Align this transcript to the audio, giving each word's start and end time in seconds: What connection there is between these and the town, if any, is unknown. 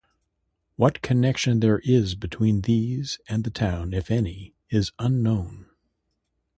What 0.77 1.03
connection 1.03 1.59
there 1.59 1.77
is 1.83 2.15
between 2.15 2.61
these 2.61 3.19
and 3.29 3.43
the 3.43 3.51
town, 3.51 3.93
if 3.93 4.09
any, 4.09 4.55
is 4.71 4.91
unknown. 4.97 5.67